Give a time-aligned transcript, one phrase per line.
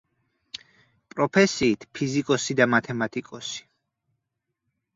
[1.15, 3.65] პროფესიით ფიზიკოსი და მათემატიკოსი.